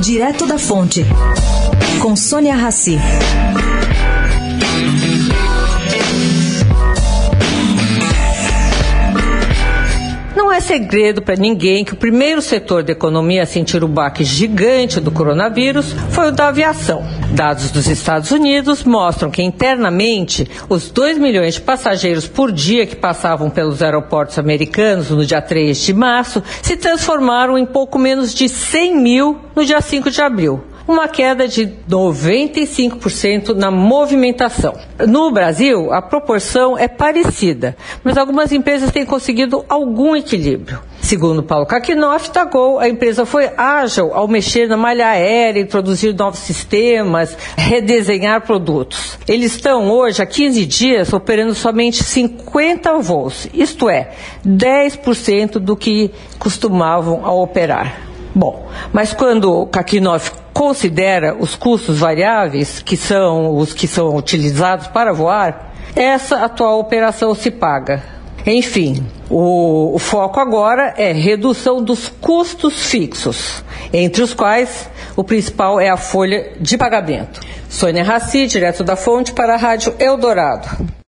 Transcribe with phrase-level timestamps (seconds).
[0.00, 1.04] Direto da Fonte,
[2.00, 2.98] com Sônia Rassi.
[10.34, 14.24] Não é segredo para ninguém que o primeiro setor da economia a sentir o baque
[14.24, 17.19] gigante do coronavírus foi o da aviação.
[17.32, 22.96] Dados dos Estados Unidos mostram que internamente os 2 milhões de passageiros por dia que
[22.96, 28.48] passavam pelos aeroportos americanos no dia 3 de março se transformaram em pouco menos de
[28.48, 34.74] 100 mil no dia 5 de abril uma queda de 95% na movimentação.
[35.06, 40.80] No Brasil, a proporção é parecida, mas algumas empresas têm conseguido algum equilíbrio.
[41.10, 42.30] Segundo Paulo Kakinoff,
[42.78, 49.18] a empresa foi ágil ao mexer na malha aérea, introduzir novos sistemas, redesenhar produtos.
[49.26, 54.12] Eles estão hoje, há 15 dias, operando somente 50 voos, isto é,
[54.46, 58.02] 10% do que costumavam a operar.
[58.32, 65.12] Bom, mas quando Kakinoff considera os custos variáveis, que são os que são utilizados para
[65.12, 68.19] voar, essa atual operação se paga.
[68.46, 75.78] Enfim, o, o, foco agora é redução dos custos fixos, entre os quais o principal
[75.80, 77.40] é a folha de pagamento.
[77.68, 80.90] Sônia Raci, direto da fonte, para a Rádio Eldorado.